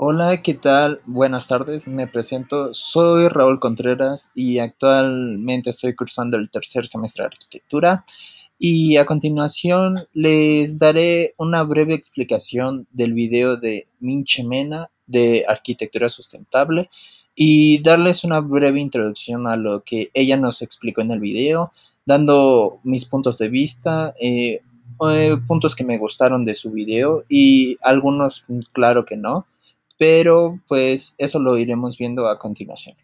[0.00, 1.00] Hola, ¿qué tal?
[1.06, 2.72] Buenas tardes, me presento.
[2.72, 8.04] Soy Raúl Contreras y actualmente estoy cursando el tercer semestre de arquitectura.
[8.60, 16.08] Y a continuación les daré una breve explicación del video de Minche Mena de arquitectura
[16.08, 16.90] sustentable
[17.34, 21.72] y darles una breve introducción a lo que ella nos explicó en el video,
[22.06, 24.62] dando mis puntos de vista, eh,
[25.10, 29.48] eh, puntos que me gustaron de su video y algunos claro que no,
[29.98, 32.96] pero pues eso lo iremos viendo a continuación.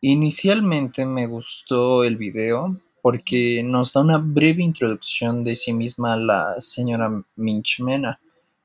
[0.00, 6.60] Inicialmente me gustó el video porque nos da una breve introducción de sí misma la
[6.60, 8.18] señora Minchmena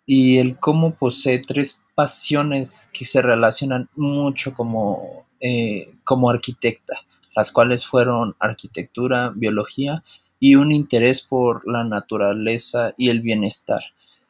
[0.05, 6.95] y el cómo posee tres pasiones que se relacionan mucho como, eh, como arquitecta,
[7.37, 10.03] las cuales fueron arquitectura, biología
[10.39, 13.83] y un interés por la naturaleza y el bienestar.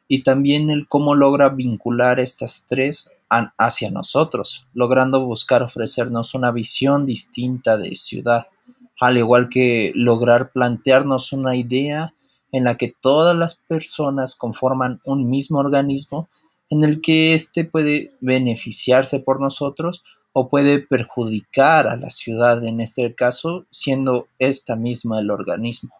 [0.08, 3.12] Y también el cómo logra vincular estas tres
[3.56, 8.48] hacia nosotros, logrando buscar ofrecernos una visión distinta de ciudad,
[9.00, 12.12] al igual que lograr plantearnos una idea
[12.52, 16.28] en la que todas las personas conforman un mismo organismo
[16.68, 22.80] en el que éste puede beneficiarse por nosotros o puede perjudicar a la ciudad, en
[22.80, 25.94] este caso, siendo esta misma el organismo.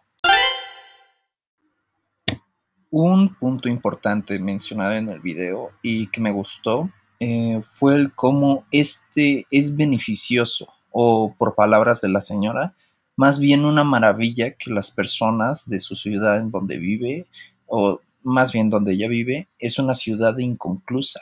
[2.91, 6.91] Un punto importante mencionado en el video y que me gustó
[7.21, 12.75] eh, fue el cómo este es beneficioso, o por palabras de la señora,
[13.17, 17.27] más bien una maravilla que las personas de su ciudad en donde vive,
[17.67, 21.21] o más bien donde ella vive, es una ciudad inconclusa,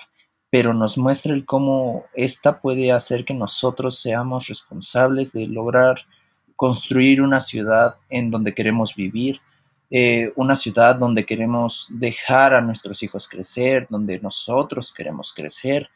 [0.51, 6.07] pero nos muestra el cómo esta puede hacer que nosotros seamos responsables de lograr
[6.57, 9.41] construir una ciudad en donde queremos vivir,
[9.91, 15.91] eh, una ciudad donde queremos dejar a nuestros hijos crecer, donde nosotros queremos crecer.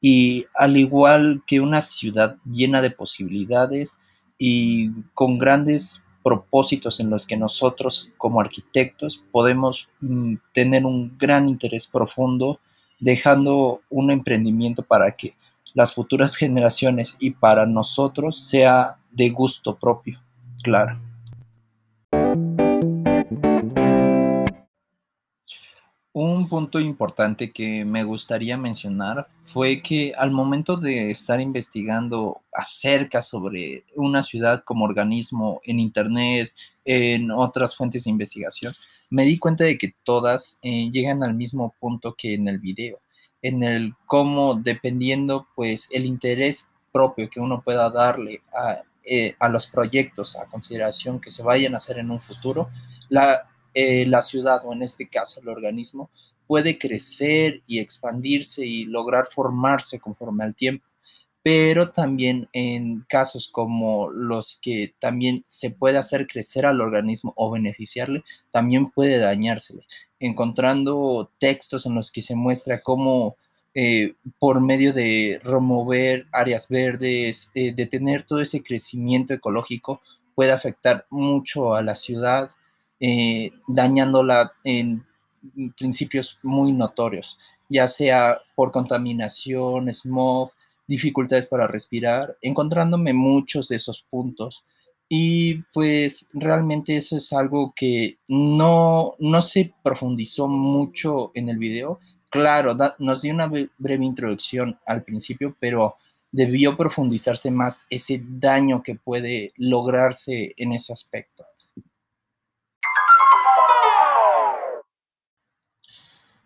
[0.00, 4.00] Y al igual que una ciudad llena de posibilidades
[4.38, 11.48] y con grandes propósitos en los que nosotros como arquitectos podemos mm, tener un gran
[11.48, 12.60] interés profundo,
[13.02, 15.34] dejando un emprendimiento para que
[15.74, 20.22] las futuras generaciones y para nosotros sea de gusto propio,
[20.62, 21.00] claro.
[26.14, 33.20] Un punto importante que me gustaría mencionar fue que al momento de estar investigando acerca
[33.20, 36.52] sobre una ciudad como organismo en Internet,
[36.84, 38.74] en otras fuentes de investigación,
[39.12, 42.98] me di cuenta de que todas eh, llegan al mismo punto que en el video,
[43.42, 49.50] en el cómo dependiendo pues el interés propio que uno pueda darle a, eh, a
[49.50, 52.70] los proyectos a consideración que se vayan a hacer en un futuro,
[53.10, 56.08] la, eh, la ciudad o en este caso el organismo
[56.46, 60.86] puede crecer y expandirse y lograr formarse conforme al tiempo,
[61.42, 67.50] pero también en casos como los que también se puede hacer crecer al organismo o
[67.50, 68.22] beneficiarle,
[68.52, 69.84] también puede dañársele,
[70.20, 73.36] encontrando textos en los que se muestra cómo
[73.74, 80.00] eh, por medio de remover áreas verdes, eh, de tener todo ese crecimiento ecológico,
[80.34, 82.50] puede afectar mucho a la ciudad
[83.00, 85.04] eh, dañándola en
[85.76, 87.38] principios muy notorios,
[87.68, 90.52] ya sea por contaminación, smog,
[90.92, 94.64] dificultades para respirar, encontrándome muchos de esos puntos.
[95.08, 101.98] Y pues realmente eso es algo que no, no se profundizó mucho en el video.
[102.28, 105.96] Claro, nos dio una breve introducción al principio, pero
[106.30, 111.44] debió profundizarse más ese daño que puede lograrse en ese aspecto.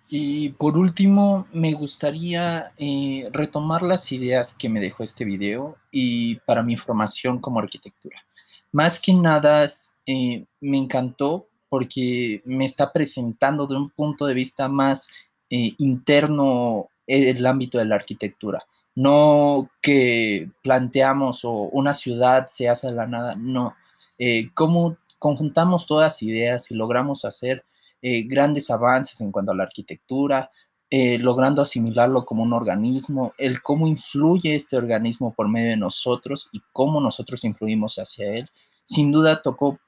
[0.08, 6.36] Y por último, me gustaría eh, retomar las ideas que me dejó este video y
[6.46, 8.24] para mi formación como arquitectura.
[8.70, 9.66] Más que nada,
[10.06, 15.08] eh, me encantó porque me está presentando de un punto de vista más
[15.50, 18.64] eh, interno el ámbito de la arquitectura.
[18.94, 23.74] No que planteamos o una ciudad se hace de la nada, no.
[24.54, 27.64] cómo conjuntamos todas ideas y logramos hacer
[28.08, 30.52] eh, grandes avances en cuanto a la arquitectura,
[30.88, 36.48] eh, logrando asimilarlo como un organismo, el cómo influye este organismo por medio de nosotros
[36.52, 38.48] y cómo nosotros influimos hacia él,
[38.84, 39.80] sin duda tocó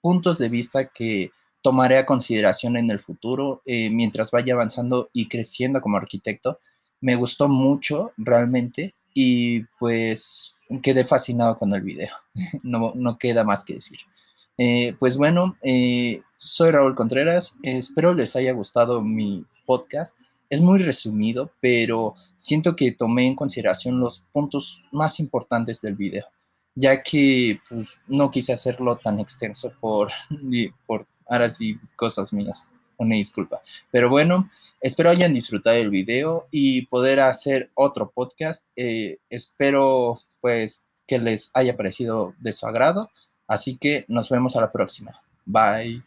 [0.00, 1.30] puntos de vista que
[1.62, 6.58] tomaré a consideración en el futuro eh, mientras vaya avanzando y creciendo como arquitecto.
[7.00, 12.16] Me gustó mucho realmente y pues quedé fascinado con el video.
[12.64, 14.00] no, no queda más que decir.
[14.62, 20.20] Eh, pues bueno, eh, soy Raúl Contreras, espero les haya gustado mi podcast.
[20.50, 26.26] Es muy resumido, pero siento que tomé en consideración los puntos más importantes del video,
[26.74, 30.10] ya que pues, no quise hacerlo tan extenso por,
[30.86, 32.68] por ahora sí cosas mías.
[32.98, 33.62] Una disculpa.
[33.90, 34.50] Pero bueno,
[34.82, 38.68] espero hayan disfrutado el video y poder hacer otro podcast.
[38.76, 43.08] Eh, espero pues que les haya parecido de su agrado.
[43.50, 45.20] Así que nos vemos a la próxima.
[45.44, 46.00] Bye.